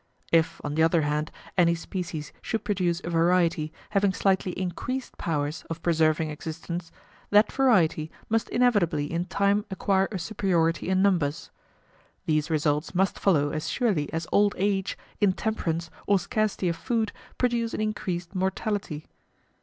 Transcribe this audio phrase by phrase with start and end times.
[0.31, 1.29] If, on the other hand,
[1.59, 6.91] any species should produce a variety having slightly increased powers of preserving existence,
[7.29, 11.51] that variety must inevitably in time acquire a superiority in numbers.
[12.25, 17.75] These results must follow as surely as old age, intemperance, or scarcity of food produce
[17.75, 19.05] an increased mortality.